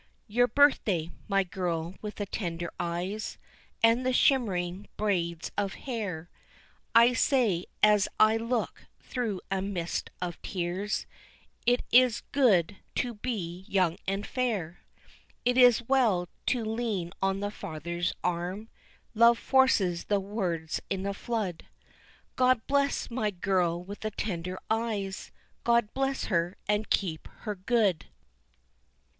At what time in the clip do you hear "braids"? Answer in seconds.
4.97-5.51